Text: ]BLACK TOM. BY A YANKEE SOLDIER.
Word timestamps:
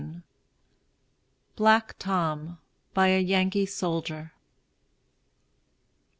]BLACK 1.57 1.95
TOM. 1.99 2.57
BY 2.95 3.07
A 3.09 3.19
YANKEE 3.19 3.67
SOLDIER. 3.67 4.31